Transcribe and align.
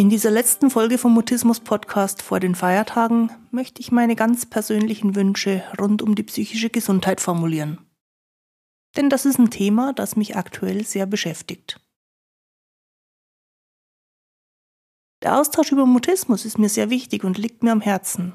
In 0.00 0.08
dieser 0.08 0.30
letzten 0.30 0.70
Folge 0.70 0.96
vom 0.96 1.12
Mutismus 1.12 1.60
Podcast 1.60 2.22
vor 2.22 2.40
den 2.40 2.54
Feiertagen 2.54 3.30
möchte 3.50 3.82
ich 3.82 3.92
meine 3.92 4.16
ganz 4.16 4.46
persönlichen 4.46 5.14
Wünsche 5.14 5.62
rund 5.78 6.00
um 6.00 6.14
die 6.14 6.22
psychische 6.22 6.70
Gesundheit 6.70 7.20
formulieren. 7.20 7.86
Denn 8.96 9.10
das 9.10 9.26
ist 9.26 9.38
ein 9.38 9.50
Thema, 9.50 9.92
das 9.92 10.16
mich 10.16 10.36
aktuell 10.36 10.86
sehr 10.86 11.04
beschäftigt. 11.04 11.82
Der 15.22 15.38
Austausch 15.38 15.70
über 15.70 15.84
Mutismus 15.84 16.46
ist 16.46 16.58
mir 16.58 16.70
sehr 16.70 16.88
wichtig 16.88 17.22
und 17.22 17.36
liegt 17.36 17.62
mir 17.62 17.72
am 17.72 17.82
Herzen. 17.82 18.32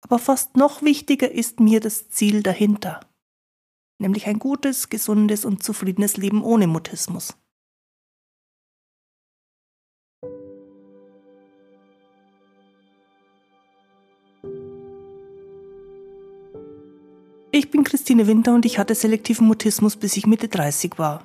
Aber 0.00 0.18
fast 0.18 0.56
noch 0.56 0.82
wichtiger 0.82 1.30
ist 1.30 1.60
mir 1.60 1.78
das 1.78 2.10
Ziel 2.10 2.42
dahinter, 2.42 2.98
nämlich 4.00 4.26
ein 4.26 4.40
gutes, 4.40 4.88
gesundes 4.88 5.44
und 5.44 5.62
zufriedenes 5.62 6.16
Leben 6.16 6.42
ohne 6.42 6.66
Mutismus. 6.66 7.36
Ich 17.58 17.72
bin 17.72 17.82
Christine 17.82 18.28
Winter 18.28 18.54
und 18.54 18.64
ich 18.66 18.78
hatte 18.78 18.94
selektiven 18.94 19.44
Mutismus, 19.44 19.96
bis 19.96 20.16
ich 20.16 20.28
Mitte 20.28 20.46
30 20.46 20.96
war. 20.96 21.24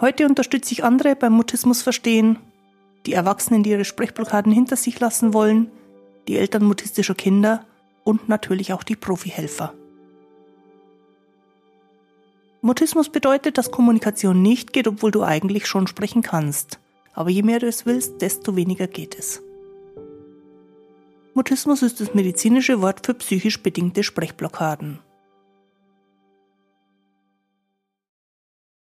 Heute 0.00 0.24
unterstütze 0.24 0.70
ich 0.70 0.84
andere 0.84 1.16
beim 1.16 1.32
Mutismus 1.32 1.82
verstehen, 1.82 2.38
die 3.06 3.12
Erwachsenen, 3.12 3.64
die 3.64 3.70
ihre 3.70 3.84
Sprechblockaden 3.84 4.52
hinter 4.52 4.76
sich 4.76 5.00
lassen 5.00 5.34
wollen, 5.34 5.72
die 6.28 6.36
Eltern 6.36 6.62
mutistischer 6.62 7.16
Kinder 7.16 7.66
und 8.04 8.28
natürlich 8.28 8.72
auch 8.72 8.84
die 8.84 8.94
Profihelfer. 8.94 9.74
Mutismus 12.62 13.08
bedeutet, 13.08 13.58
dass 13.58 13.72
Kommunikation 13.72 14.42
nicht 14.42 14.72
geht, 14.72 14.86
obwohl 14.86 15.10
du 15.10 15.24
eigentlich 15.24 15.66
schon 15.66 15.88
sprechen 15.88 16.22
kannst. 16.22 16.78
Aber 17.14 17.30
je 17.30 17.42
mehr 17.42 17.58
du 17.58 17.66
es 17.66 17.84
willst, 17.84 18.22
desto 18.22 18.54
weniger 18.54 18.86
geht 18.86 19.18
es. 19.18 19.42
Mutismus 21.34 21.82
ist 21.82 22.00
das 22.00 22.14
medizinische 22.14 22.80
Wort 22.80 23.04
für 23.04 23.14
psychisch 23.14 23.60
bedingte 23.60 24.04
Sprechblockaden. 24.04 25.00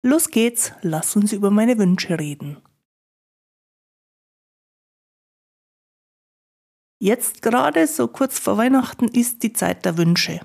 Los 0.02 0.30
geht's, 0.30 0.72
lass 0.80 1.14
uns 1.14 1.32
über 1.32 1.50
meine 1.50 1.76
Wünsche 1.78 2.18
reden. 2.18 2.62
Jetzt 7.02 7.42
gerade, 7.42 7.86
so 7.86 8.08
kurz 8.08 8.38
vor 8.38 8.56
Weihnachten, 8.56 9.08
ist 9.08 9.42
die 9.42 9.52
Zeit 9.52 9.84
der 9.84 9.98
Wünsche. 9.98 10.40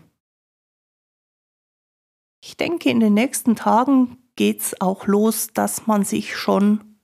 Ich 2.44 2.58
denke, 2.58 2.90
in 2.90 3.00
den 3.00 3.14
nächsten 3.14 3.56
Tagen 3.56 4.18
geht's 4.36 4.80
auch 4.80 5.08
los, 5.08 5.48
dass 5.48 5.88
man 5.88 6.04
sich 6.04 6.36
schon 6.36 7.00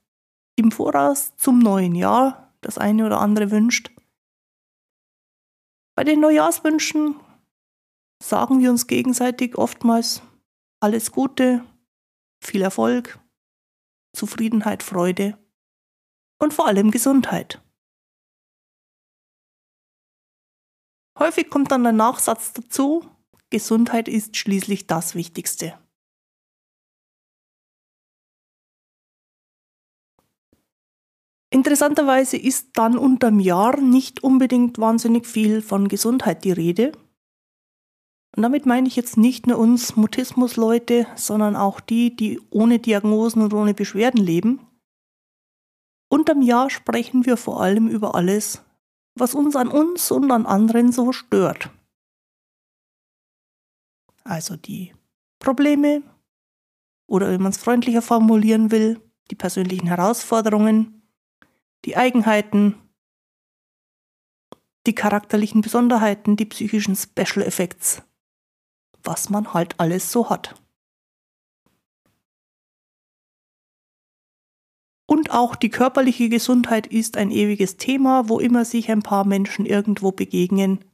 im 0.56 0.70
Voraus 0.72 1.34
zum 1.36 1.58
neuen 1.58 1.94
Jahr 1.94 2.54
das 2.60 2.78
eine 2.78 3.06
oder 3.06 3.20
andere 3.20 3.50
wünscht. 3.50 3.90
Bei 5.94 6.04
den 6.04 6.20
Neujahrswünschen 6.20 7.16
sagen 8.22 8.60
wir 8.60 8.70
uns 8.70 8.86
gegenseitig 8.86 9.58
oftmals 9.58 10.22
alles 10.80 11.12
Gute, 11.12 11.64
viel 12.42 12.62
Erfolg, 12.62 13.18
Zufriedenheit, 14.14 14.82
Freude 14.82 15.38
und 16.38 16.52
vor 16.52 16.66
allem 16.66 16.90
Gesundheit. 16.90 17.62
Häufig 21.18 21.50
kommt 21.50 21.70
dann 21.70 21.84
der 21.84 21.92
Nachsatz 21.92 22.52
dazu, 22.52 23.08
Gesundheit 23.50 24.08
ist 24.08 24.36
schließlich 24.36 24.86
das 24.86 25.14
Wichtigste. 25.14 25.78
Interessanterweise 31.50 32.38
ist 32.38 32.70
dann 32.78 32.96
unterm 32.96 33.38
Jahr 33.38 33.78
nicht 33.78 34.24
unbedingt 34.24 34.78
wahnsinnig 34.78 35.26
viel 35.26 35.60
von 35.60 35.86
Gesundheit 35.86 36.44
die 36.44 36.52
Rede, 36.52 36.92
und 38.34 38.42
damit 38.42 38.64
meine 38.64 38.88
ich 38.88 38.96
jetzt 38.96 39.18
nicht 39.18 39.46
nur 39.46 39.58
uns 39.58 39.94
Mutismus-Leute, 39.96 41.06
sondern 41.16 41.54
auch 41.54 41.80
die, 41.80 42.16
die 42.16 42.40
ohne 42.50 42.78
Diagnosen 42.78 43.42
und 43.42 43.52
ohne 43.52 43.74
Beschwerden 43.74 44.22
leben. 44.22 44.66
Unterm 46.08 46.40
Jahr 46.40 46.70
sprechen 46.70 47.26
wir 47.26 47.36
vor 47.36 47.60
allem 47.60 47.88
über 47.88 48.14
alles, 48.14 48.64
was 49.14 49.34
uns 49.34 49.54
an 49.54 49.68
uns 49.68 50.10
und 50.10 50.30
an 50.30 50.46
anderen 50.46 50.92
so 50.92 51.12
stört. 51.12 51.70
Also 54.24 54.56
die 54.56 54.94
Probleme 55.38 56.02
oder 57.06 57.28
wenn 57.30 57.42
man 57.42 57.52
es 57.52 57.58
freundlicher 57.58 58.00
formulieren 58.00 58.70
will, 58.70 59.00
die 59.30 59.34
persönlichen 59.34 59.88
Herausforderungen, 59.88 61.02
die 61.84 61.96
Eigenheiten, 61.96 62.76
die 64.86 64.94
charakterlichen 64.94 65.60
Besonderheiten, 65.60 66.36
die 66.36 66.46
psychischen 66.46 66.96
Special 66.96 67.44
Effects 67.44 68.02
was 69.04 69.30
man 69.30 69.54
halt 69.54 69.78
alles 69.78 70.10
so 70.12 70.30
hat. 70.30 70.54
Und 75.06 75.30
auch 75.30 75.56
die 75.56 75.68
körperliche 75.68 76.28
Gesundheit 76.30 76.86
ist 76.86 77.18
ein 77.18 77.30
ewiges 77.30 77.76
Thema, 77.76 78.30
wo 78.30 78.38
immer 78.38 78.64
sich 78.64 78.90
ein 78.90 79.02
paar 79.02 79.26
Menschen 79.26 79.66
irgendwo 79.66 80.10
begegnen, 80.10 80.84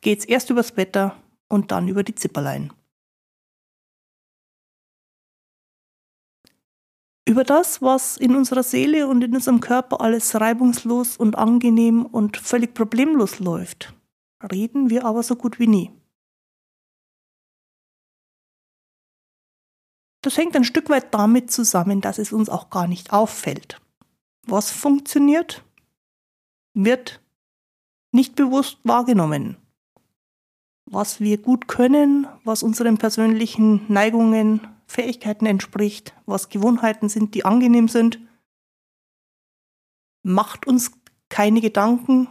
geht's 0.00 0.24
erst 0.24 0.50
übers 0.50 0.76
Wetter 0.76 1.16
und 1.48 1.70
dann 1.70 1.86
über 1.86 2.02
die 2.02 2.14
Zipperlein. 2.14 2.72
Über 7.24 7.44
das, 7.44 7.80
was 7.80 8.16
in 8.16 8.34
unserer 8.34 8.64
Seele 8.64 9.06
und 9.06 9.22
in 9.22 9.34
unserem 9.34 9.60
Körper 9.60 10.00
alles 10.00 10.34
reibungslos 10.40 11.16
und 11.16 11.38
angenehm 11.38 12.04
und 12.04 12.36
völlig 12.36 12.74
problemlos 12.74 13.38
läuft, 13.38 13.94
reden 14.50 14.90
wir 14.90 15.04
aber 15.04 15.22
so 15.22 15.36
gut 15.36 15.60
wie 15.60 15.68
nie. 15.68 16.01
Das 20.22 20.36
hängt 20.36 20.54
ein 20.54 20.64
Stück 20.64 20.88
weit 20.88 21.12
damit 21.12 21.50
zusammen, 21.50 22.00
dass 22.00 22.18
es 22.18 22.32
uns 22.32 22.48
auch 22.48 22.70
gar 22.70 22.86
nicht 22.86 23.12
auffällt. 23.12 23.80
Was 24.46 24.70
funktioniert, 24.70 25.64
wird 26.74 27.20
nicht 28.12 28.36
bewusst 28.36 28.78
wahrgenommen. 28.84 29.56
Was 30.86 31.20
wir 31.20 31.38
gut 31.38 31.68
können, 31.68 32.26
was 32.44 32.62
unseren 32.62 32.98
persönlichen 32.98 33.92
Neigungen, 33.92 34.60
Fähigkeiten 34.86 35.46
entspricht, 35.46 36.14
was 36.26 36.48
Gewohnheiten 36.50 37.08
sind, 37.08 37.34
die 37.34 37.44
angenehm 37.44 37.88
sind, 37.88 38.20
macht 40.22 40.66
uns 40.66 40.92
keine 41.30 41.60
Gedanken, 41.60 42.28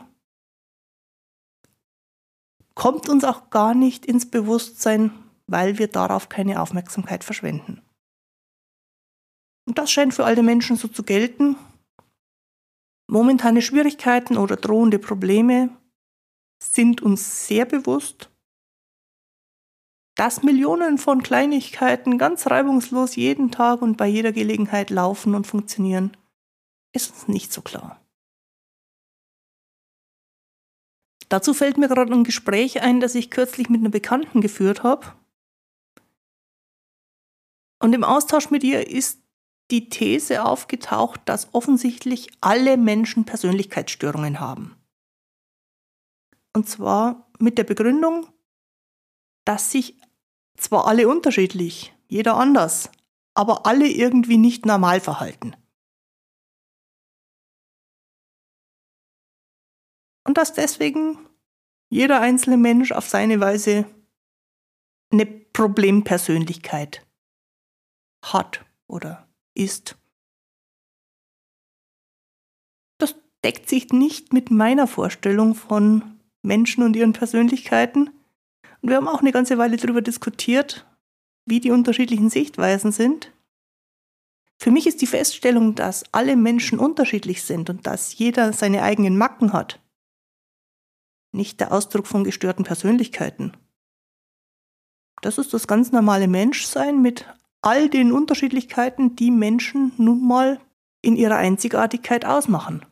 kommt 2.75 3.09
uns 3.09 3.23
auch 3.23 3.50
gar 3.50 3.73
nicht 3.73 4.06
ins 4.06 4.29
Bewusstsein, 4.29 5.12
weil 5.52 5.78
wir 5.78 5.88
darauf 5.88 6.30
keine 6.30 6.62
Aufmerksamkeit 6.62 7.24
verschwenden. 7.24 7.82
Und 9.68 9.78
das 9.78 9.92
scheint 9.92 10.14
für 10.14 10.26
alle 10.26 10.44
Menschen 10.44 10.78
so 10.78 10.88
zu 10.88 11.04
gelten. 11.04 11.56
Momentane 13.10 13.62
Schwierigkeiten 13.62 14.38
oder 14.38 14.56
drohende 14.56 14.98
Probleme 14.98 15.70
sind 16.64 17.02
uns 17.02 17.48
sehr 17.48 17.66
bewusst. 17.66 18.30
Dass 20.16 20.44
Millionen 20.44 20.98
von 20.98 21.24
Kleinigkeiten 21.24 22.18
ganz 22.18 22.48
reibungslos 22.48 23.16
jeden 23.16 23.52
Tag 23.52 23.82
und 23.82 23.98
bei 23.98 24.08
jeder 24.08 24.32
Gelegenheit 24.32 24.90
laufen 24.90 25.36
und 25.36 25.48
funktionieren, 25.48 26.16
ist 26.94 27.12
uns 27.12 27.28
nicht 27.28 27.52
so 27.52 27.62
klar. 27.62 28.00
Dazu 31.30 31.54
fällt 31.54 31.78
mir 31.78 31.88
gerade 31.88 32.12
ein 32.14 32.26
Gespräch 32.26 32.82
ein, 32.82 33.00
das 33.00 33.16
ich 33.16 33.32
kürzlich 33.32 33.70
mit 33.70 33.80
einer 33.80 33.90
Bekannten 33.90 34.42
geführt 34.42 34.84
habe. 34.84 35.14
Und 37.82 37.94
im 37.94 38.04
Austausch 38.04 38.52
mit 38.52 38.64
ihr 38.64 38.88
ist 38.88 39.24
die 39.72 39.90
These 39.90 40.46
aufgetaucht, 40.46 41.22
dass 41.26 41.54
offensichtlich 41.54 42.30
alle 42.40 42.78
Menschen 42.78 43.26
Persönlichkeitsstörungen 43.26 44.40
haben. 44.40 44.76
Und 46.54 46.70
zwar 46.70 47.32
mit 47.40 47.58
der 47.58 47.64
Begründung, 47.64 48.28
dass 49.46 49.72
sich 49.72 50.00
zwar 50.58 50.86
alle 50.86 51.08
unterschiedlich, 51.08 51.94
jeder 52.08 52.36
anders, 52.36 52.92
aber 53.34 53.66
alle 53.66 53.88
irgendwie 53.88 54.38
nicht 54.38 54.66
normal 54.66 55.00
verhalten. 55.00 55.56
Und 60.24 60.38
dass 60.38 60.54
deswegen 60.54 61.18
jeder 61.90 62.22
einzelne 62.22 62.58
Mensch 62.58 62.92
auf 62.92 63.10
seine 63.10 63.40
Weise 63.40 63.86
eine 65.12 65.26
Problempersönlichkeit 65.26 67.06
hat 68.22 68.66
oder 68.88 69.28
ist. 69.53 69.97
Das 72.97 73.16
deckt 73.44 73.70
sich 73.70 73.90
nicht 73.91 74.34
mit 74.34 74.52
meiner 74.52 74.88
Vorstellung 74.88 75.56
von 75.56 76.20
Menschen 76.41 76.84
und 76.84 76.96
ihren 76.96 77.14
Persönlichkeiten. 77.14 78.09
Und 78.82 78.90
wir 78.90 78.96
haben 78.96 79.08
auch 79.08 79.22
eine 79.22 79.32
ganze 79.32 79.58
Weile 79.58 79.78
darüber 79.78 80.02
diskutiert, 80.02 80.88
wie 81.46 81.59
die 81.59 81.72
unterschiedlichen 81.72 82.29
Sichtweisen 82.29 82.91
sind. 82.91 83.32
Für 84.59 84.72
mich 84.72 84.85
ist 84.85 85.02
die 85.02 85.08
Feststellung, 85.08 85.73
dass 85.73 86.03
alle 86.14 86.35
Menschen 86.35 86.78
unterschiedlich 86.78 87.44
sind 87.44 87.70
und 87.70 87.88
dass 87.88 88.18
jeder 88.18 88.53
seine 88.53 88.84
eigenen 88.84 89.18
Macken 89.18 89.53
hat, 89.53 89.82
nicht 91.32 91.59
der 91.59 91.72
Ausdruck 91.72 92.06
von 92.06 92.23
gestörten 92.23 92.64
Persönlichkeiten. 92.64 93.58
Das 95.22 95.38
ist 95.38 95.53
das 95.53 95.68
ganz 95.68 95.91
normale 95.91 96.28
Menschsein 96.28 97.02
mit 97.02 97.26
all 97.61 97.90
den 97.90 98.11
Unterschiedlichkeiten, 98.11 99.16
die 99.16 99.31
Menschen 99.31 99.91
nun 99.97 100.25
mal 100.28 100.59
in 101.02 101.16
ihrer 101.16 101.37
Einzigartigkeit 101.37 102.25
ausmachen. 102.25 102.85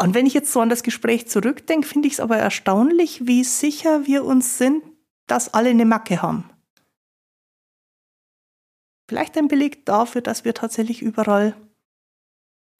Und 0.00 0.14
wenn 0.14 0.26
ich 0.26 0.34
jetzt 0.34 0.52
so 0.52 0.60
an 0.60 0.68
das 0.68 0.82
Gespräch 0.82 1.28
zurückdenke, 1.28 1.86
finde 1.86 2.06
ich 2.06 2.14
es 2.14 2.20
aber 2.20 2.36
erstaunlich, 2.36 3.26
wie 3.26 3.42
sicher 3.42 4.06
wir 4.06 4.24
uns 4.24 4.56
sind, 4.56 4.82
dass 5.26 5.52
alle 5.52 5.70
eine 5.70 5.84
Macke 5.84 6.22
haben. 6.22 6.48
Vielleicht 9.08 9.36
ein 9.36 9.48
Beleg 9.48 9.84
dafür, 9.86 10.20
dass 10.20 10.44
wir 10.44 10.54
tatsächlich 10.54 11.02
überall 11.02 11.56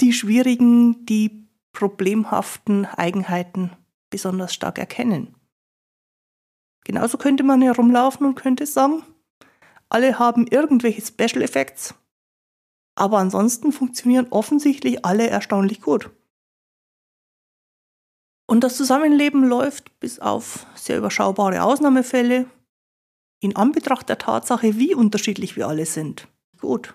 die 0.01 0.13
schwierigen, 0.13 1.07
die 1.07 1.49
problemhaften 1.73 2.87
Eigenheiten 2.87 3.73
besonders 4.11 4.55
stark 4.55 4.79
erkennen. 4.79 5.35
Genauso 6.89 7.19
könnte 7.19 7.43
man 7.43 7.61
herumlaufen 7.61 8.27
und 8.27 8.35
könnte 8.35 8.65
sagen, 8.65 9.03
alle 9.91 10.19
haben 10.19 10.47
irgendwelche 10.47 11.03
Special 11.03 11.43
Effects, 11.43 11.95
aber 12.95 13.19
ansonsten 13.19 13.73
funktionieren 13.73 14.29
offensichtlich 14.31 15.05
alle 15.05 15.29
erstaunlich 15.29 15.83
gut. 15.83 16.11
Und 18.47 18.65
das 18.65 18.79
Zusammenleben 18.79 19.47
läuft 19.47 20.01
bis 20.01 20.19
auf 20.19 20.67
sehr 20.75 20.97
überschaubare 20.97 21.63
Ausnahmefälle 21.63 22.49
in 23.41 23.55
Anbetracht 23.55 24.09
der 24.09 24.17
Tatsache, 24.17 24.79
wie 24.79 24.95
unterschiedlich 24.95 25.57
wir 25.57 25.69
alle 25.69 25.85
sind. 25.85 26.27
Gut. 26.59 26.95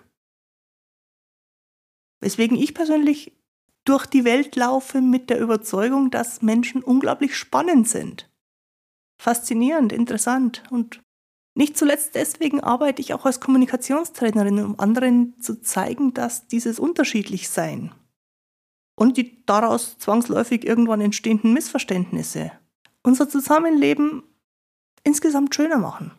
Weswegen 2.20 2.56
ich 2.56 2.74
persönlich 2.74 3.32
durch 3.84 4.06
die 4.06 4.24
Welt 4.24 4.56
laufe 4.56 5.00
mit 5.00 5.30
der 5.30 5.38
Überzeugung, 5.38 6.10
dass 6.10 6.42
Menschen 6.42 6.82
unglaublich 6.82 7.36
spannend 7.36 7.88
sind. 7.88 8.28
Faszinierend, 9.20 9.92
interessant 9.92 10.62
und 10.70 11.02
nicht 11.56 11.78
zuletzt 11.78 12.14
deswegen 12.14 12.60
arbeite 12.60 13.00
ich 13.00 13.14
auch 13.14 13.24
als 13.24 13.40
Kommunikationstrainerin, 13.40 14.58
um 14.58 14.80
anderen 14.80 15.40
zu 15.40 15.60
zeigen, 15.60 16.12
dass 16.12 16.48
dieses 16.48 16.80
unterschiedlich 16.80 17.48
sein 17.48 17.94
und 18.96 19.16
die 19.16 19.44
daraus 19.46 19.98
zwangsläufig 19.98 20.64
irgendwann 20.64 21.00
entstehenden 21.00 21.52
Missverständnisse 21.52 22.52
unser 23.02 23.28
Zusammenleben 23.28 24.22
insgesamt 25.04 25.54
schöner 25.54 25.78
machen. 25.78 26.12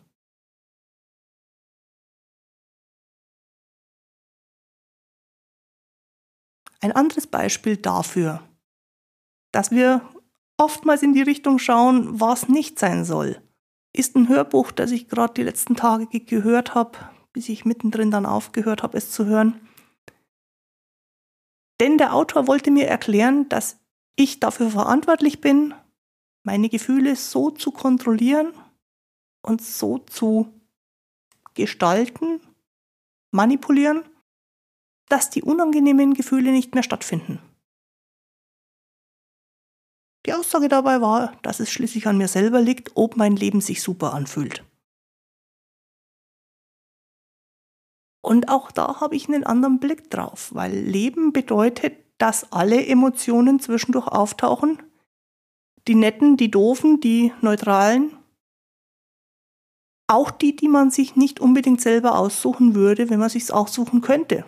Ein 6.80 6.92
anderes 6.92 7.26
Beispiel 7.26 7.76
dafür, 7.76 8.48
dass 9.52 9.70
wir 9.70 10.08
oftmals 10.58 11.02
in 11.02 11.12
die 11.12 11.22
Richtung 11.22 11.58
schauen, 11.58 12.20
was 12.20 12.48
nicht 12.48 12.78
sein 12.78 13.04
soll, 13.04 13.40
ist 13.92 14.16
ein 14.16 14.28
Hörbuch, 14.28 14.72
das 14.72 14.90
ich 14.90 15.08
gerade 15.08 15.34
die 15.34 15.42
letzten 15.42 15.76
Tage 15.76 16.06
gehört 16.20 16.74
habe, 16.74 16.98
bis 17.32 17.48
ich 17.48 17.64
mittendrin 17.64 18.10
dann 18.10 18.26
aufgehört 18.26 18.82
habe, 18.82 18.98
es 18.98 19.10
zu 19.10 19.26
hören. 19.26 19.60
Denn 21.80 21.98
der 21.98 22.14
Autor 22.14 22.46
wollte 22.46 22.70
mir 22.70 22.86
erklären, 22.86 23.48
dass 23.48 23.78
ich 24.16 24.40
dafür 24.40 24.70
verantwortlich 24.70 25.40
bin, 25.40 25.74
meine 26.42 26.68
Gefühle 26.68 27.16
so 27.16 27.50
zu 27.50 27.70
kontrollieren 27.70 28.52
und 29.42 29.62
so 29.62 29.98
zu 29.98 30.52
gestalten, 31.54 32.40
manipulieren, 33.30 34.04
dass 35.08 35.30
die 35.30 35.42
unangenehmen 35.42 36.14
Gefühle 36.14 36.52
nicht 36.52 36.74
mehr 36.74 36.82
stattfinden. 36.82 37.40
Die 40.26 40.32
Aussage 40.32 40.68
dabei 40.68 41.00
war, 41.00 41.36
dass 41.42 41.60
es 41.60 41.70
schließlich 41.70 42.08
an 42.08 42.18
mir 42.18 42.26
selber 42.26 42.60
liegt, 42.60 42.92
ob 42.96 43.16
mein 43.16 43.36
Leben 43.36 43.60
sich 43.60 43.80
super 43.80 44.12
anfühlt. 44.12 44.64
Und 48.22 48.48
auch 48.48 48.72
da 48.72 49.00
habe 49.00 49.14
ich 49.14 49.28
einen 49.28 49.44
anderen 49.44 49.78
Blick 49.78 50.10
drauf, 50.10 50.52
weil 50.52 50.74
Leben 50.76 51.32
bedeutet, 51.32 51.94
dass 52.18 52.50
alle 52.52 52.84
Emotionen 52.84 53.60
zwischendurch 53.60 54.08
auftauchen. 54.08 54.82
Die 55.86 55.94
netten, 55.94 56.36
die 56.36 56.50
doofen, 56.50 56.98
die 57.00 57.32
neutralen. 57.40 58.16
Auch 60.08 60.32
die, 60.32 60.56
die 60.56 60.66
man 60.66 60.90
sich 60.90 61.14
nicht 61.14 61.38
unbedingt 61.38 61.80
selber 61.80 62.18
aussuchen 62.18 62.74
würde, 62.74 63.10
wenn 63.10 63.20
man 63.20 63.30
sich 63.30 63.52
aussuchen 63.52 64.00
könnte. 64.00 64.44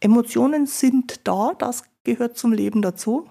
Emotionen 0.00 0.66
sind 0.66 1.20
da, 1.26 1.54
das 1.54 1.84
gehört 2.02 2.36
zum 2.36 2.52
Leben 2.52 2.82
dazu. 2.82 3.30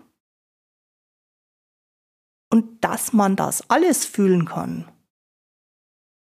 Und 2.55 2.85
dass 2.85 3.11
man 3.11 3.35
das 3.35 3.69
alles 3.69 4.05
fühlen 4.05 4.45
kann 4.45 4.89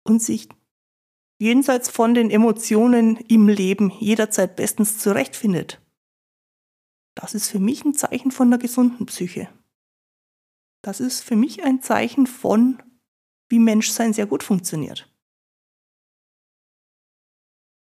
und 0.05 0.23
sich 0.23 0.49
jenseits 1.39 1.91
von 1.91 2.15
den 2.15 2.31
Emotionen 2.31 3.19
im 3.29 3.47
Leben 3.47 3.91
jederzeit 3.91 4.57
bestens 4.57 4.97
zurechtfindet. 4.97 5.83
Das 7.15 7.35
ist 7.35 7.51
für 7.51 7.59
mich 7.59 7.85
ein 7.85 7.93
Zeichen 7.93 8.31
von 8.31 8.47
einer 8.47 8.57
gesunden 8.57 9.05
Psyche. 9.05 9.51
Das 10.81 10.99
ist 10.99 11.21
für 11.21 11.37
mich 11.37 11.63
ein 11.63 11.83
Zeichen 11.83 12.27
von, 12.27 12.83
wie 13.51 13.59
Menschsein 13.59 14.15
sehr 14.15 14.25
gut 14.25 14.43
funktioniert. 14.43 15.13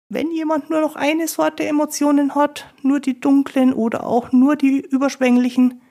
Wenn 0.09 0.31
jemand 0.31 0.71
nur 0.71 0.81
noch 0.81 0.95
eine 0.95 1.27
Sorte 1.27 1.63
Emotionen 1.63 2.33
hat, 2.33 2.73
nur 2.81 3.01
die 3.01 3.19
dunklen 3.19 3.71
oder 3.71 4.03
auch 4.07 4.31
nur 4.31 4.55
die 4.55 4.79
überschwänglichen, 4.79 5.83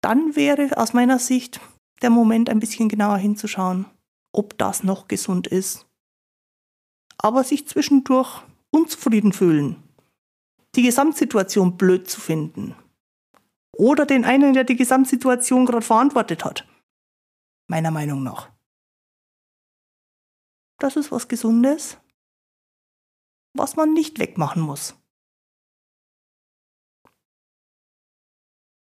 dann 0.00 0.36
wäre 0.36 0.76
aus 0.76 0.92
meiner 0.92 1.18
Sicht 1.18 1.60
der 2.02 2.10
Moment 2.10 2.48
ein 2.48 2.60
bisschen 2.60 2.88
genauer 2.88 3.18
hinzuschauen, 3.18 3.86
ob 4.32 4.56
das 4.58 4.82
noch 4.82 5.08
gesund 5.08 5.46
ist 5.46 5.86
aber 7.22 7.44
sich 7.44 7.68
zwischendurch 7.68 8.42
unzufrieden 8.70 9.32
fühlen, 9.32 9.82
die 10.74 10.82
Gesamtsituation 10.82 11.76
blöd 11.76 12.08
zu 12.08 12.20
finden 12.20 12.74
oder 13.76 14.06
den 14.06 14.24
einen, 14.24 14.54
der 14.54 14.64
die 14.64 14.76
Gesamtsituation 14.76 15.66
gerade 15.66 15.84
verantwortet 15.84 16.44
hat, 16.44 16.66
meiner 17.68 17.90
Meinung 17.90 18.22
nach. 18.22 18.50
Das 20.78 20.96
ist 20.96 21.12
was 21.12 21.28
Gesundes, 21.28 21.98
was 23.54 23.76
man 23.76 23.92
nicht 23.92 24.18
wegmachen 24.18 24.62
muss. 24.62 24.96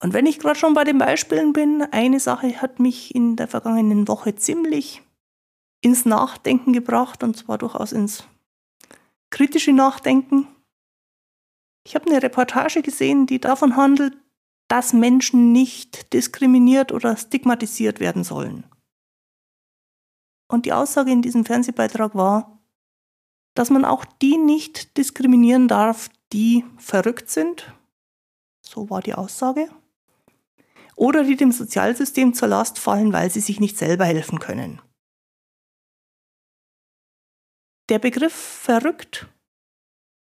Und 0.04 0.12
wenn 0.12 0.26
ich 0.26 0.38
gerade 0.38 0.60
schon 0.60 0.74
bei 0.74 0.84
den 0.84 0.98
Beispielen 0.98 1.54
bin, 1.54 1.82
eine 1.82 2.20
Sache 2.20 2.62
hat 2.62 2.78
mich 2.78 3.16
in 3.16 3.38
der 3.38 3.48
vergangenen 3.48 4.06
Woche 4.10 4.36
ziemlich 4.36 5.02
ins 5.80 6.04
Nachdenken 6.04 6.74
gebracht 6.74 7.24
und 7.24 7.38
zwar 7.38 7.58
durchaus 7.58 7.94
ins 7.94 8.26
kritische 9.30 9.72
Nachdenken. 9.72 10.50
Ich 11.86 11.96
habe 11.96 12.08
eine 12.08 12.22
Reportage 12.22 12.82
gesehen, 12.82 13.28
die 13.28 13.40
davon 13.40 13.78
handelt, 13.78 14.18
dass 14.68 14.92
Menschen 14.92 15.54
nicht 15.54 16.12
diskriminiert 16.12 16.92
oder 16.92 17.16
stigmatisiert 17.16 18.02
werden 18.02 18.26
sollen. 18.26 18.66
Und 20.50 20.66
die 20.66 20.74
Aussage 20.74 21.12
in 21.12 21.22
diesem 21.22 21.46
Fernsehbeitrag 21.46 22.14
war, 22.14 22.62
dass 23.54 23.70
man 23.70 23.86
auch 23.86 24.04
die 24.04 24.36
nicht 24.36 24.98
diskriminieren 24.98 25.70
darf, 25.70 26.10
die 26.34 26.66
verrückt 26.78 27.30
sind, 27.30 27.74
so 28.62 28.90
war 28.90 29.02
die 29.02 29.14
Aussage, 29.14 29.70
oder 30.96 31.24
die 31.24 31.36
dem 31.36 31.52
Sozialsystem 31.52 32.34
zur 32.34 32.48
Last 32.48 32.80
fallen, 32.80 33.14
weil 33.14 33.30
sie 33.30 33.40
sich 33.40 33.60
nicht 33.60 33.78
selber 33.78 34.06
helfen 34.06 34.40
können. 34.40 34.82
Der 37.90 38.00
Begriff 38.00 38.34
verrückt 38.34 39.28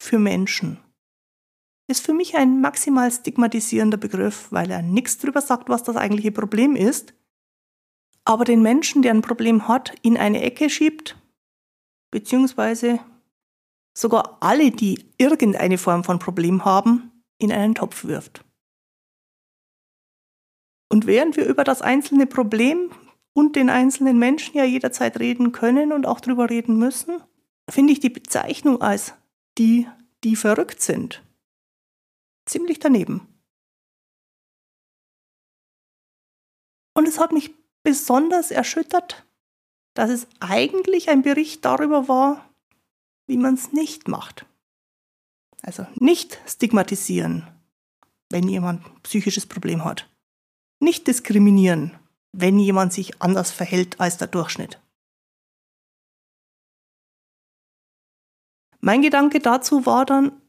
für 0.02 0.20
Menschen 0.20 0.80
ist 1.88 2.06
für 2.06 2.14
mich 2.14 2.36
ein 2.36 2.60
maximal 2.60 3.12
stigmatisierender 3.12 3.98
Begriff, 3.98 4.52
weil 4.52 4.70
er 4.70 4.82
nichts 4.82 5.18
darüber 5.18 5.42
sagt, 5.42 5.70
was 5.70 5.84
das 5.84 5.96
eigentliche 5.96 6.32
Problem 6.32 6.76
ist, 6.76 7.14
aber 8.26 8.44
den 8.44 8.62
Menschen, 8.62 9.02
der 9.02 9.14
ein 9.14 9.22
Problem 9.22 9.70
hat, 9.70 9.96
in 10.02 10.18
eine 10.18 10.42
Ecke 10.42 10.70
schiebt, 10.70 11.18
beziehungsweise 12.12 13.00
sogar 13.98 14.38
alle, 14.42 14.72
die 14.72 15.06
irgendeine 15.18 15.78
Form 15.78 16.04
von 16.04 16.20
Problem 16.20 16.66
haben, 16.66 17.24
in 17.40 17.54
einen 17.54 17.74
Topf 17.74 18.04
wirft. 18.04 18.44
Und 20.98 21.06
während 21.06 21.38
wir 21.38 21.46
über 21.46 21.64
das 21.64 21.84
einzelne 21.84 22.26
Problem 22.26 22.90
und 23.34 23.56
den 23.56 23.70
einzelnen 23.70 24.18
Menschen 24.18 24.58
ja 24.58 24.64
jederzeit 24.64 25.20
reden 25.20 25.52
können 25.52 25.94
und 25.94 26.08
auch 26.08 26.20
darüber 26.20 26.50
reden 26.50 26.80
müssen, 26.80 27.22
finde 27.70 27.94
ich 27.94 28.00
die 28.00 28.10
Bezeichnung 28.10 28.82
als 28.82 29.14
die, 29.60 29.88
die 30.24 30.36
verrückt 30.36 30.82
sind, 30.82 31.22
ziemlich 32.48 32.80
daneben. 32.80 33.28
Und 36.96 37.08
es 37.08 37.20
hat 37.20 37.32
mich 37.32 37.54
besonders 37.84 38.50
erschüttert, 38.50 39.24
dass 39.94 40.10
es 40.10 40.26
eigentlich 40.40 41.10
ein 41.10 41.22
Bericht 41.22 41.64
darüber 41.64 42.08
war, 42.08 42.50
wie 43.28 43.38
man 43.38 43.54
es 43.54 43.72
nicht 43.72 44.08
macht. 44.08 44.48
Also 45.62 45.86
nicht 45.94 46.42
stigmatisieren, 46.48 47.48
wenn 48.32 48.48
jemand 48.48 48.84
ein 48.84 49.04
psychisches 49.04 49.46
Problem 49.46 49.86
hat. 49.86 50.10
Nicht 50.80 51.08
diskriminieren, 51.08 51.98
wenn 52.32 52.60
jemand 52.60 52.94
sich 52.94 53.22
anders 53.22 53.52
verhält 53.52 54.00
als 54.00 54.18
der 54.18 54.28
Durchschnitt. 54.28 54.80
Mein 58.80 59.02
Gedanke 59.02 59.40
dazu 59.40 59.86
war 59.86 60.06
dann, 60.06 60.42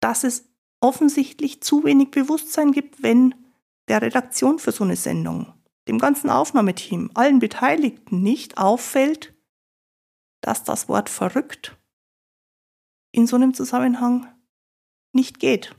dass 0.00 0.24
es 0.24 0.48
offensichtlich 0.80 1.62
zu 1.62 1.84
wenig 1.84 2.10
Bewusstsein 2.10 2.72
gibt, 2.72 3.02
wenn 3.02 3.34
der 3.88 4.02
Redaktion 4.02 4.58
für 4.58 4.72
so 4.72 4.84
eine 4.84 4.96
Sendung, 4.96 5.52
dem 5.88 5.98
ganzen 5.98 6.30
Aufnahmeteam, 6.30 7.10
allen 7.14 7.38
Beteiligten 7.38 8.22
nicht 8.22 8.58
auffällt, 8.58 9.34
dass 10.42 10.64
das 10.64 10.88
Wort 10.88 11.08
verrückt 11.08 11.76
in 13.12 13.26
so 13.26 13.36
einem 13.36 13.54
Zusammenhang 13.54 14.32
nicht 15.12 15.40
geht. 15.40 15.74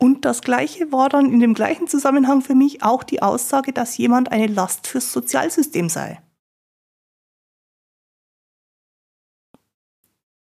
Und 0.00 0.24
das 0.24 0.40
Gleiche 0.40 0.92
war 0.92 1.10
dann 1.10 1.30
in 1.30 1.40
dem 1.40 1.52
gleichen 1.52 1.86
Zusammenhang 1.86 2.40
für 2.40 2.54
mich 2.54 2.82
auch 2.82 3.04
die 3.04 3.20
Aussage, 3.20 3.74
dass 3.74 3.98
jemand 3.98 4.32
eine 4.32 4.46
Last 4.46 4.86
fürs 4.86 5.12
Sozialsystem 5.12 5.90
sei. 5.90 6.22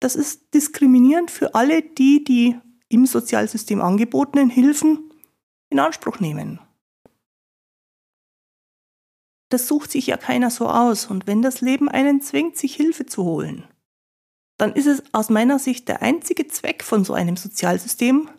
Das 0.02 0.18
ist 0.18 0.54
diskriminierend 0.54 1.32
für 1.32 1.56
alle, 1.56 1.82
die 1.82 2.26
die 2.26 2.60
im 2.90 3.06
Sozialsystem 3.06 3.82
angebotenen 3.82 4.50
Hilfen 4.50 5.10
in 5.70 5.80
Anspruch 5.80 6.20
nehmen. 6.20 6.60
Das 9.50 9.70
sucht 9.70 9.90
sich 9.90 10.08
ja 10.08 10.18
keiner 10.18 10.50
so 10.50 10.68
aus, 10.68 11.06
und 11.06 11.28
wenn 11.28 11.42
das 11.42 11.62
Leben 11.62 11.88
einen 11.88 12.20
zwingt, 12.20 12.58
sich 12.58 12.76
Hilfe 12.76 13.06
zu 13.06 13.24
holen, 13.24 13.66
dann 14.58 14.74
ist 14.74 14.88
es 14.88 15.02
aus 15.14 15.30
meiner 15.30 15.60
Sicht 15.60 15.88
der 15.88 16.02
einzige 16.02 16.48
Zweck 16.50 16.84
von 16.84 17.06
so 17.06 17.14
einem 17.14 17.38
Sozialsystem, 17.38 18.30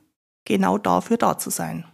genau 0.47 0.79
dafür 0.79 1.19
da 1.19 1.37
zu 1.39 1.51
sein. 1.51 1.85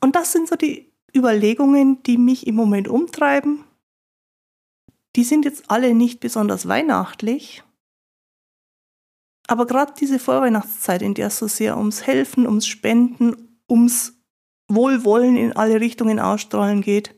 Und 0.00 0.16
das 0.16 0.32
sind 0.32 0.48
so 0.48 0.56
die 0.56 0.90
Überlegungen, 1.14 2.02
die 2.04 2.16
mich 2.16 2.46
im 2.46 2.54
Moment 2.54 2.88
umtreiben 2.88 3.64
die 5.16 5.24
sind 5.24 5.44
jetzt 5.44 5.70
alle 5.70 5.94
nicht 5.94 6.20
besonders 6.20 6.68
weihnachtlich. 6.68 7.64
Aber 9.46 9.66
gerade 9.66 9.92
diese 9.98 10.20
Vorweihnachtszeit, 10.20 11.02
in 11.02 11.14
der 11.14 11.28
es 11.28 11.38
so 11.38 11.48
sehr 11.48 11.76
ums 11.76 12.06
Helfen, 12.06 12.46
ums 12.46 12.66
Spenden, 12.66 13.60
ums 13.68 14.14
Wohlwollen 14.68 15.36
in 15.36 15.56
alle 15.56 15.80
Richtungen 15.80 16.20
ausstrahlen 16.20 16.82
geht, 16.82 17.16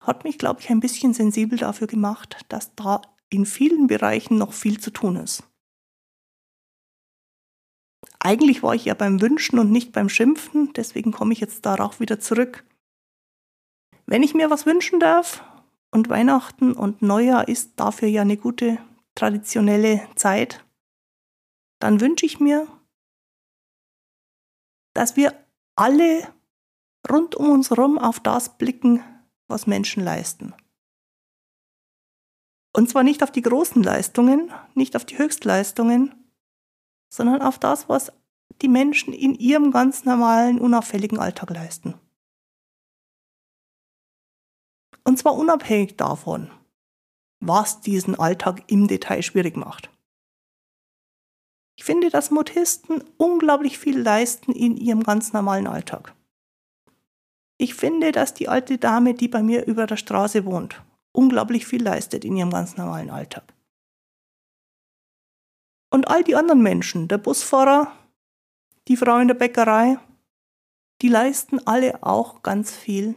hat 0.00 0.24
mich, 0.24 0.38
glaube 0.38 0.60
ich, 0.60 0.70
ein 0.70 0.80
bisschen 0.80 1.12
sensibel 1.12 1.58
dafür 1.58 1.86
gemacht, 1.86 2.38
dass 2.48 2.74
da 2.74 3.02
in 3.32 3.46
vielen 3.46 3.86
Bereichen 3.86 4.36
noch 4.38 4.52
viel 4.52 4.78
zu 4.80 4.90
tun 4.90 5.16
ist. 5.16 5.44
Eigentlich 8.18 8.62
war 8.62 8.74
ich 8.74 8.84
ja 8.84 8.94
beim 8.94 9.20
Wünschen 9.20 9.58
und 9.58 9.72
nicht 9.72 9.92
beim 9.92 10.08
Schimpfen, 10.08 10.72
deswegen 10.74 11.12
komme 11.12 11.32
ich 11.32 11.40
jetzt 11.40 11.66
darauf 11.66 11.98
wieder 11.98 12.20
zurück. 12.20 12.64
Wenn 14.06 14.22
ich 14.22 14.34
mir 14.34 14.50
was 14.50 14.66
wünschen 14.66 15.00
darf, 15.00 15.44
und 15.92 16.08
Weihnachten 16.08 16.72
und 16.72 17.02
Neujahr 17.02 17.46
ist 17.46 17.72
dafür 17.76 18.08
ja 18.08 18.22
eine 18.22 18.36
gute 18.36 18.78
traditionelle 19.14 20.08
Zeit. 20.16 20.64
Dann 21.78 22.00
wünsche 22.00 22.26
ich 22.26 22.40
mir, 22.40 22.66
dass 24.94 25.16
wir 25.16 25.34
alle 25.76 26.26
rund 27.10 27.34
um 27.34 27.50
uns 27.50 27.70
herum 27.70 27.98
auf 27.98 28.20
das 28.20 28.56
blicken, 28.56 29.04
was 29.48 29.66
Menschen 29.66 30.02
leisten. 30.02 30.54
Und 32.72 32.88
zwar 32.88 33.02
nicht 33.02 33.22
auf 33.22 33.30
die 33.30 33.42
großen 33.42 33.82
Leistungen, 33.82 34.52
nicht 34.74 34.96
auf 34.96 35.04
die 35.04 35.18
Höchstleistungen, 35.18 36.14
sondern 37.10 37.42
auf 37.42 37.58
das, 37.58 37.88
was 37.88 38.12
die 38.62 38.68
Menschen 38.68 39.12
in 39.12 39.34
ihrem 39.34 39.70
ganz 39.70 40.04
normalen, 40.04 40.58
unauffälligen 40.58 41.18
Alltag 41.18 41.50
leisten. 41.50 41.94
Und 45.04 45.18
zwar 45.18 45.34
unabhängig 45.34 45.96
davon, 45.96 46.50
was 47.40 47.80
diesen 47.80 48.14
Alltag 48.18 48.62
im 48.68 48.86
Detail 48.86 49.22
schwierig 49.22 49.56
macht. 49.56 49.90
Ich 51.76 51.84
finde, 51.84 52.10
dass 52.10 52.30
Mutisten 52.30 53.02
unglaublich 53.16 53.78
viel 53.78 53.98
leisten 53.98 54.52
in 54.52 54.76
ihrem 54.76 55.02
ganz 55.02 55.32
normalen 55.32 55.66
Alltag. 55.66 56.14
Ich 57.58 57.74
finde, 57.74 58.12
dass 58.12 58.34
die 58.34 58.48
alte 58.48 58.78
Dame, 58.78 59.14
die 59.14 59.28
bei 59.28 59.42
mir 59.42 59.66
über 59.66 59.86
der 59.86 59.96
Straße 59.96 60.44
wohnt, 60.44 60.82
unglaublich 61.12 61.66
viel 61.66 61.82
leistet 61.82 62.24
in 62.24 62.36
ihrem 62.36 62.50
ganz 62.50 62.76
normalen 62.76 63.10
Alltag. 63.10 63.44
Und 65.90 66.08
all 66.08 66.24
die 66.24 66.36
anderen 66.36 66.62
Menschen, 66.62 67.08
der 67.08 67.18
Busfahrer, 67.18 67.92
die 68.88 68.96
Frau 68.96 69.18
in 69.18 69.28
der 69.28 69.34
Bäckerei, 69.34 69.98
die 71.02 71.08
leisten 71.08 71.66
alle 71.66 72.02
auch 72.02 72.42
ganz 72.42 72.74
viel 72.74 73.14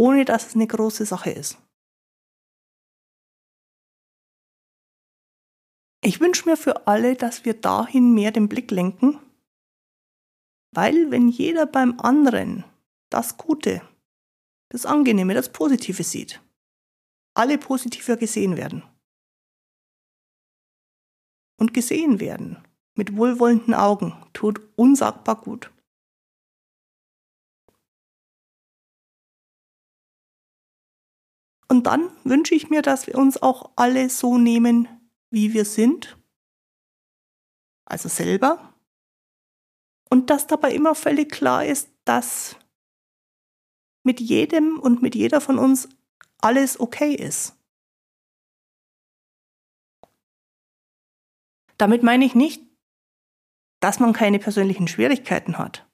ohne 0.00 0.24
dass 0.24 0.46
es 0.46 0.54
eine 0.54 0.66
große 0.66 1.04
Sache 1.04 1.30
ist. 1.30 1.58
Ich 6.02 6.20
wünsche 6.20 6.48
mir 6.48 6.56
für 6.56 6.86
alle, 6.86 7.14
dass 7.14 7.44
wir 7.44 7.52
dahin 7.52 8.14
mehr 8.14 8.30
den 8.30 8.48
Blick 8.48 8.70
lenken, 8.70 9.20
weil 10.74 11.10
wenn 11.10 11.28
jeder 11.28 11.66
beim 11.66 12.00
anderen 12.00 12.64
das 13.10 13.36
Gute, 13.36 13.82
das 14.70 14.86
Angenehme, 14.86 15.34
das 15.34 15.52
Positive 15.52 16.02
sieht, 16.02 16.40
alle 17.34 17.58
positiver 17.58 18.16
gesehen 18.16 18.56
werden. 18.56 18.82
Und 21.58 21.74
gesehen 21.74 22.20
werden 22.20 22.66
mit 22.94 23.16
wohlwollenden 23.16 23.74
Augen 23.74 24.14
tut 24.32 24.60
unsagbar 24.76 25.40
gut. 25.40 25.70
Und 31.68 31.86
dann 31.86 32.10
wünsche 32.24 32.54
ich 32.54 32.68
mir, 32.68 32.82
dass 32.82 33.06
wir 33.06 33.16
uns 33.16 33.40
auch 33.40 33.70
alle 33.76 34.10
so 34.10 34.38
nehmen, 34.38 34.88
wie 35.30 35.52
wir 35.52 35.64
sind, 35.64 36.18
also 37.84 38.08
selber, 38.08 38.74
und 40.08 40.30
dass 40.30 40.48
dabei 40.48 40.72
immer 40.74 40.96
völlig 40.96 41.30
klar 41.30 41.64
ist, 41.64 41.88
dass 42.04 42.56
mit 44.02 44.20
jedem 44.20 44.78
und 44.78 45.02
mit 45.02 45.14
jeder 45.14 45.40
von 45.40 45.58
uns 45.58 45.88
alles 46.38 46.80
okay 46.80 47.14
ist. 47.14 47.56
Damit 51.76 52.02
meine 52.02 52.24
ich 52.24 52.34
nicht, 52.34 52.62
dass 53.80 54.00
man 54.00 54.12
keine 54.12 54.38
persönlichen 54.38 54.88
Schwierigkeiten 54.88 55.56
hat 55.58 55.88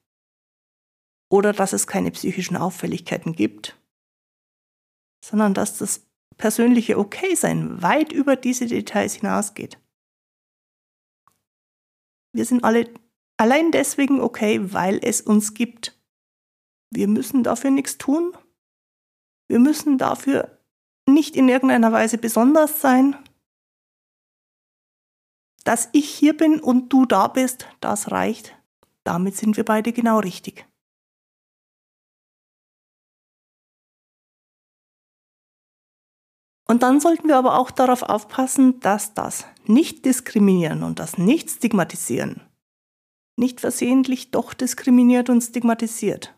oder 1.29 1.53
dass 1.53 1.73
es 1.73 1.87
keine 1.87 2.11
psychischen 2.11 2.57
Auffälligkeiten 2.57 3.33
gibt 3.33 3.77
sondern 5.27 5.53
dass 5.53 5.77
das 5.77 6.07
persönliche 6.37 6.97
Okay-Sein 6.97 7.81
weit 7.81 8.11
über 8.11 8.35
diese 8.35 8.67
Details 8.67 9.15
hinausgeht. 9.15 9.79
Wir 12.33 12.45
sind 12.45 12.63
alle 12.63 12.89
allein 13.37 13.71
deswegen 13.71 14.21
okay, 14.21 14.73
weil 14.73 14.99
es 15.03 15.21
uns 15.21 15.53
gibt. 15.53 15.96
Wir 16.89 17.07
müssen 17.07 17.43
dafür 17.43 17.71
nichts 17.71 17.97
tun. 17.97 18.35
Wir 19.47 19.59
müssen 19.59 19.97
dafür 19.97 20.59
nicht 21.05 21.35
in 21.35 21.49
irgendeiner 21.49 21.91
Weise 21.91 22.17
besonders 22.17 22.81
sein. 22.81 23.15
Dass 25.63 25.89
ich 25.91 26.09
hier 26.09 26.35
bin 26.35 26.59
und 26.59 26.91
du 26.93 27.05
da 27.05 27.27
bist, 27.27 27.67
das 27.81 28.11
reicht. 28.11 28.55
Damit 29.03 29.35
sind 29.35 29.57
wir 29.57 29.65
beide 29.65 29.93
genau 29.93 30.19
richtig. 30.19 30.65
Und 36.69 36.83
dann 36.83 36.99
sollten 36.99 37.29
wir 37.29 37.37
aber 37.37 37.57
auch 37.57 37.71
darauf 37.71 38.03
aufpassen, 38.03 38.81
dass 38.81 39.13
das 39.13 39.45
Nicht-Diskriminieren 39.65 40.83
und 40.83 40.99
das 40.99 41.17
Nicht-Stigmatisieren 41.17 42.41
nicht 43.37 43.61
versehentlich 43.61 44.31
doch 44.31 44.53
diskriminiert 44.53 45.29
und 45.29 45.41
stigmatisiert. 45.41 46.36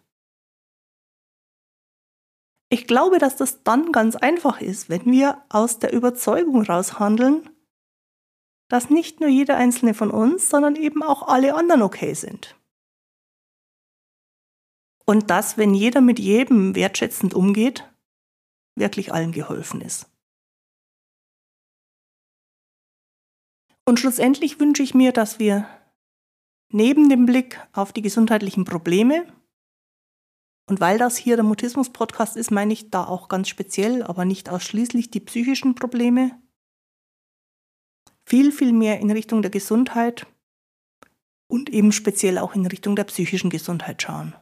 Ich 2.71 2.85
glaube, 2.85 3.17
dass 3.17 3.35
das 3.35 3.63
dann 3.63 3.91
ganz 3.91 4.15
einfach 4.15 4.61
ist, 4.61 4.89
wenn 4.89 5.05
wir 5.05 5.43
aus 5.49 5.79
der 5.79 5.91
Überzeugung 5.91 6.61
raus 6.61 6.99
handeln, 6.99 7.49
dass 8.69 8.91
nicht 8.91 9.19
nur 9.19 9.29
jeder 9.29 9.57
einzelne 9.57 9.95
von 9.95 10.11
uns, 10.11 10.49
sondern 10.49 10.75
eben 10.75 11.01
auch 11.01 11.27
alle 11.27 11.55
anderen 11.55 11.81
okay 11.81 12.13
sind. 12.13 12.55
Und 15.05 15.31
dass, 15.31 15.57
wenn 15.57 15.73
jeder 15.73 16.01
mit 16.01 16.19
jedem 16.19 16.75
wertschätzend 16.75 17.33
umgeht, 17.33 17.91
wirklich 18.75 19.11
allen 19.11 19.31
geholfen 19.31 19.81
ist. 19.81 20.07
Und 23.85 23.99
schlussendlich 23.99 24.59
wünsche 24.59 24.83
ich 24.83 24.93
mir, 24.93 25.11
dass 25.11 25.39
wir 25.39 25.67
neben 26.71 27.09
dem 27.09 27.25
Blick 27.25 27.59
auf 27.73 27.91
die 27.91 28.03
gesundheitlichen 28.03 28.65
Probleme 28.65 29.25
Und 30.69 30.79
weil 30.79 30.99
das 30.99 31.17
hier 31.17 31.35
der 31.35 31.43
Mutismus-Podcast 31.43 32.37
ist, 32.37 32.51
meine 32.51 32.73
ich 32.73 32.91
da 32.91 33.03
auch 33.03 33.27
ganz 33.27 33.49
speziell, 33.49 34.03
aber 34.03 34.23
nicht 34.23 34.49
ausschließlich 34.49 35.09
die 35.09 35.19
psychischen 35.19 35.73
Probleme. 35.73 36.39
Viel, 38.23 38.51
viel 38.51 38.71
mehr 38.71 38.99
in 38.99 39.09
Richtung 39.09 39.41
der 39.41 39.49
Gesundheit 39.49 40.27
und 41.47 41.71
eben 41.71 41.91
speziell 41.91 42.37
auch 42.37 42.53
in 42.53 42.67
Richtung 42.67 42.95
der 42.95 43.05
psychischen 43.05 43.49
Gesundheit 43.49 44.03
schauen. 44.03 44.35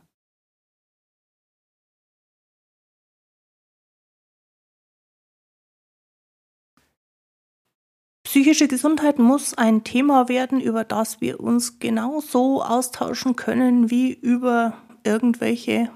Psychische 8.26 8.68
Gesundheit 8.68 9.18
muss 9.18 9.54
ein 9.54 9.86
Thema 9.86 10.28
werden, 10.28 10.60
über 10.60 10.84
das 10.84 11.22
wir 11.22 11.40
uns 11.40 11.80
genauso 11.80 12.62
austauschen 12.62 13.38
können 13.38 13.90
wie 13.90 14.12
über 14.12 14.74
irgendwelche 15.06 15.90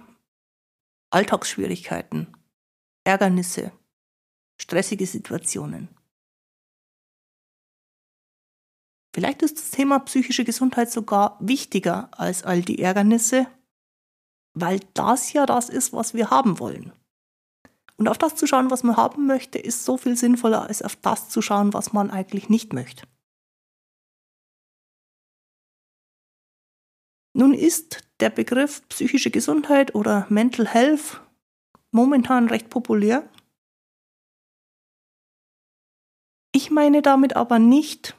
Alltagsschwierigkeiten, 1.12 2.36
Ärgernisse, 3.04 3.74
stressige 4.58 5.06
Situationen. 5.06 5.90
Vielleicht 9.14 9.42
ist 9.42 9.58
das 9.58 9.72
Thema 9.72 10.00
psychische 10.00 10.46
Gesundheit 10.46 10.90
sogar 10.90 11.38
wichtiger 11.42 12.10
als 12.18 12.44
all 12.44 12.62
die 12.62 12.80
Ärgernisse, 12.80 13.46
weil 14.54 14.80
das 14.94 15.34
ja 15.34 15.46
das 15.46 15.68
ist, 15.68 15.92
was 15.92 16.14
wir 16.14 16.30
haben 16.30 16.60
wollen. 16.60 16.94
Und 17.98 18.08
auf 18.08 18.18
das 18.18 18.36
zu 18.36 18.48
schauen, 18.48 18.72
was 18.72 18.84
man 18.84 18.96
haben 18.96 19.28
möchte, 19.28 19.60
ist 19.60 19.84
so 19.84 19.98
viel 19.98 20.16
sinnvoller, 20.16 20.64
als 20.64 20.82
auf 20.82 20.96
das 20.96 21.28
zu 21.28 21.42
schauen, 21.42 21.74
was 21.74 21.92
man 21.92 22.10
eigentlich 22.10 22.48
nicht 22.48 22.72
möchte. 22.72 23.06
Nun 27.34 27.54
ist 27.54 28.04
der 28.20 28.30
Begriff 28.30 28.88
psychische 28.90 29.32
Gesundheit 29.32 29.96
oder 29.96 30.28
Mental 30.30 30.68
Health 30.68 31.22
momentan 31.92 32.48
recht 32.48 32.70
populär. 32.70 33.30
Ich 36.54 36.70
meine 36.72 37.02
damit 37.02 37.36
aber 37.36 37.60
nicht 37.60 38.18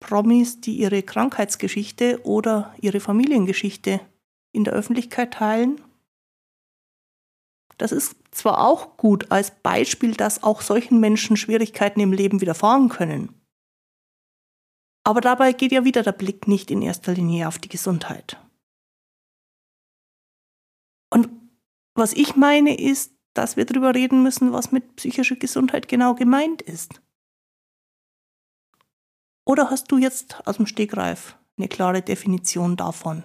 Promis, 0.00 0.60
die 0.60 0.76
ihre 0.76 1.02
Krankheitsgeschichte 1.02 2.20
oder 2.24 2.74
ihre 2.80 3.00
Familiengeschichte 3.00 4.00
in 4.52 4.64
der 4.64 4.74
Öffentlichkeit 4.74 5.34
teilen. 5.34 5.80
Das 7.78 7.92
ist 7.92 8.16
zwar 8.30 8.64
auch 8.64 8.96
gut 8.96 9.30
als 9.30 9.50
Beispiel, 9.62 10.14
dass 10.14 10.42
auch 10.42 10.60
solchen 10.60 11.00
Menschen 11.00 11.36
Schwierigkeiten 11.36 12.00
im 12.00 12.12
Leben 12.12 12.40
widerfahren 12.40 12.88
können. 12.88 13.40
Aber 15.04 15.20
dabei 15.20 15.52
geht 15.52 15.72
ja 15.72 15.84
wieder 15.84 16.02
der 16.02 16.12
Blick 16.12 16.46
nicht 16.46 16.70
in 16.70 16.82
erster 16.82 17.12
Linie 17.12 17.48
auf 17.48 17.58
die 17.58 17.68
Gesundheit. 17.68 18.38
Was 21.94 22.12
ich 22.12 22.36
meine 22.36 22.78
ist, 22.78 23.14
dass 23.34 23.56
wir 23.56 23.64
darüber 23.64 23.94
reden 23.94 24.22
müssen, 24.22 24.52
was 24.52 24.72
mit 24.72 24.96
psychischer 24.96 25.36
Gesundheit 25.36 25.88
genau 25.88 26.14
gemeint 26.14 26.62
ist. 26.62 27.02
Oder 29.44 29.70
hast 29.70 29.90
du 29.90 29.98
jetzt 29.98 30.46
aus 30.46 30.56
dem 30.56 30.66
Stegreif 30.66 31.36
eine 31.58 31.68
klare 31.68 32.02
Definition 32.02 32.76
davon, 32.76 33.24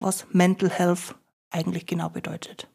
was 0.00 0.26
Mental 0.32 0.70
Health 0.70 1.14
eigentlich 1.50 1.86
genau 1.86 2.08
bedeutet? 2.08 2.70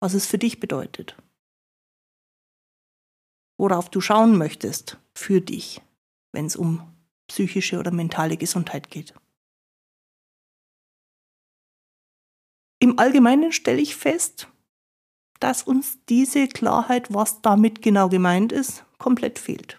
Was 0.00 0.14
es 0.14 0.26
für 0.26 0.38
dich 0.38 0.58
bedeutet? 0.58 1.16
Worauf 3.58 3.88
du 3.88 4.00
schauen 4.00 4.36
möchtest 4.36 4.98
für 5.14 5.40
dich, 5.40 5.80
wenn 6.32 6.46
es 6.46 6.56
um 6.56 6.92
psychische 7.28 7.78
oder 7.78 7.92
mentale 7.92 8.36
Gesundheit 8.36 8.90
geht? 8.90 9.14
Im 12.82 12.98
Allgemeinen 12.98 13.52
stelle 13.52 13.80
ich 13.80 13.94
fest, 13.94 14.48
dass 15.38 15.62
uns 15.62 15.98
diese 16.08 16.48
Klarheit, 16.48 17.14
was 17.14 17.40
damit 17.40 17.80
genau 17.80 18.08
gemeint 18.08 18.50
ist, 18.50 18.84
komplett 18.98 19.38
fehlt. 19.38 19.78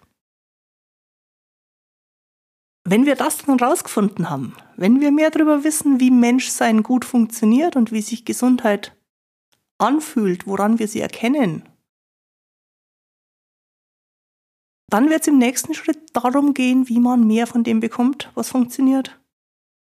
Wenn 2.88 3.04
wir 3.04 3.14
das 3.14 3.44
dann 3.44 3.60
rausgefunden 3.60 4.30
haben, 4.30 4.56
wenn 4.78 5.00
wir 5.00 5.12
mehr 5.12 5.30
darüber 5.30 5.64
wissen, 5.64 6.00
wie 6.00 6.10
Menschsein 6.10 6.82
gut 6.82 7.04
funktioniert 7.04 7.76
und 7.76 7.92
wie 7.92 8.00
sich 8.00 8.24
Gesundheit 8.24 8.96
anfühlt, 9.76 10.46
woran 10.46 10.78
wir 10.78 10.88
sie 10.88 11.00
erkennen, 11.00 11.68
dann 14.88 15.10
wird 15.10 15.20
es 15.20 15.28
im 15.28 15.36
nächsten 15.36 15.74
Schritt 15.74 16.16
darum 16.16 16.54
gehen, 16.54 16.88
wie 16.88 17.00
man 17.00 17.26
mehr 17.26 17.46
von 17.46 17.64
dem 17.64 17.80
bekommt, 17.80 18.30
was 18.34 18.48
funktioniert, 18.48 19.20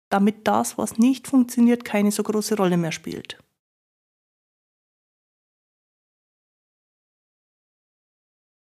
damit 0.10 0.48
das, 0.48 0.78
was 0.78 0.98
nicht 0.98 1.28
funktioniert, 1.28 1.86
keine 1.86 2.12
so 2.12 2.24
große 2.24 2.56
Rolle 2.56 2.78
mehr 2.78 2.92
spielt. 2.92 3.38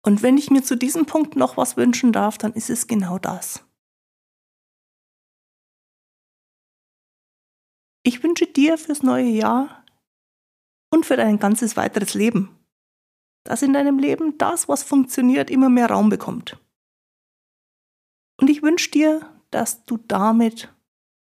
Und 0.06 0.22
wenn 0.22 0.38
ich 0.38 0.52
mir 0.52 0.64
zu 0.64 0.78
diesem 0.78 1.08
Punkt 1.08 1.36
noch 1.36 1.58
was 1.58 1.78
wünschen 1.78 2.14
darf, 2.14 2.38
dann 2.38 2.54
ist 2.54 2.70
es 2.70 2.86
genau 2.86 3.18
das. 3.18 3.66
Ich 8.04 8.22
wünsche 8.22 8.46
dir 8.46 8.78
fürs 8.78 9.02
neue 9.02 9.26
Jahr 9.30 9.84
und 10.92 11.08
für 11.08 11.18
dein 11.18 11.40
ganzes 11.40 11.76
weiteres 11.76 12.14
Leben, 12.14 12.56
dass 13.44 13.64
in 13.64 13.74
deinem 13.74 13.98
Leben 13.98 14.38
das, 14.38 14.70
was 14.70 14.84
funktioniert, 14.84 15.50
immer 15.50 15.70
mehr 15.70 15.90
Raum 15.90 16.10
bekommt. 16.10 16.60
Und 18.40 18.50
ich 18.50 18.62
wünsche 18.62 18.92
dir, 18.92 19.28
dass 19.50 19.86
du 19.86 19.98
damit, 19.98 20.72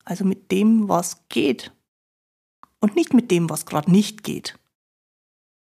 also 0.03 0.25
mit 0.25 0.51
dem, 0.51 0.89
was 0.89 1.27
geht, 1.29 1.71
und 2.79 2.95
nicht 2.95 3.13
mit 3.13 3.31
dem, 3.31 3.49
was 3.49 3.65
gerade 3.65 3.91
nicht 3.91 4.23
geht, 4.23 4.59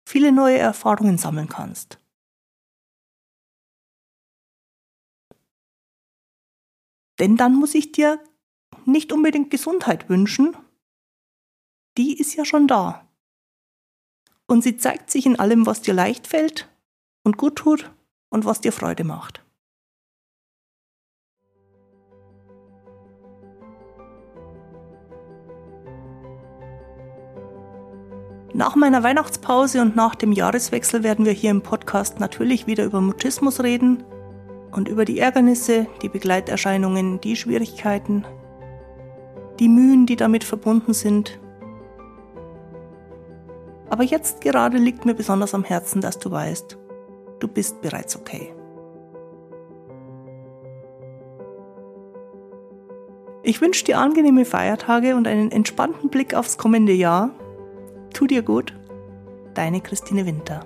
viele 0.08 0.32
neue 0.32 0.60
Erfahrungen 0.60 1.18
sammeln 1.18 1.50
kannst. 1.50 2.00
Denn 7.20 7.38
dann 7.38 7.56
muss 7.56 7.76
ich 7.76 7.92
dir 7.92 8.24
nicht 8.86 9.12
unbedingt 9.12 9.52
Gesundheit 9.52 10.10
wünschen, 10.10 10.56
die 11.98 12.18
ist 12.18 12.36
ja 12.36 12.46
schon 12.46 12.68
da. 12.68 13.08
Und 14.48 14.64
sie 14.64 14.78
zeigt 14.78 15.12
sich 15.12 15.26
in 15.26 15.40
allem, 15.40 15.66
was 15.66 15.82
dir 15.82 15.94
leicht 15.94 16.28
fällt 16.28 16.70
und 17.24 17.38
gut 17.38 17.58
tut 17.58 17.92
und 18.30 18.46
was 18.46 18.62
dir 18.62 18.72
Freude 18.72 19.04
macht. 19.04 19.46
Nach 28.54 28.76
meiner 28.76 29.04
Weihnachtspause 29.04 29.82
und 29.82 29.96
nach 29.96 30.16
dem 30.16 30.32
Jahreswechsel 30.32 31.04
werden 31.04 31.26
wir 31.26 31.32
hier 31.32 31.52
im 31.52 31.62
Podcast 31.62 32.20
natürlich 32.20 32.68
wieder 32.68 32.84
über 32.84 33.02
Mutismus 33.02 33.64
reden 33.64 34.04
und 34.72 34.88
über 34.88 35.06
die 35.06 35.20
Ärgernisse, 35.20 35.88
die 36.02 36.10
Begleiterscheinungen, 36.10 37.22
die 37.22 37.36
Schwierigkeiten, 37.36 38.26
die 39.60 39.70
Mühen, 39.70 40.06
die 40.06 40.16
damit 40.16 40.44
verbunden 40.44 40.94
sind 40.94 41.40
aber 43.92 44.04
jetzt 44.06 44.40
gerade 44.40 44.78
liegt 44.78 45.06
mir 45.06 45.14
besonders 45.14 45.54
am 45.54 45.66
Herzen, 45.66 46.00
dass 46.00 46.18
du 46.18 46.32
weißt, 46.32 46.78
du 47.42 47.48
bist 47.50 47.82
bereits 47.82 48.16
okay. 48.16 48.54
Ich 53.44 53.60
wünsche 53.60 53.84
dir 53.84 54.00
angenehme 54.00 54.46
Feiertage 54.46 55.18
und 55.18 55.28
einen 55.28 55.52
entspannten 55.52 56.10
Blick 56.10 56.34
aufs 56.34 56.58
kommende 56.58 56.94
Jahr. 56.94 57.32
Tu 58.22 58.28
dir 58.28 58.44
gut, 58.44 58.72
deine 59.56 59.82
Christine 59.82 60.28
Winter. 60.28 60.64